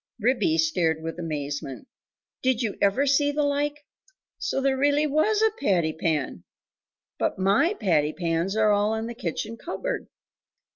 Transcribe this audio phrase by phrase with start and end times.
[0.19, 1.87] Ribby stared with amazement
[2.41, 3.85] "Did you ever see the like!
[4.39, 6.43] so there really WAS a patty pan?....
[7.19, 10.07] But my patty pans are all in the kitchen cupboard.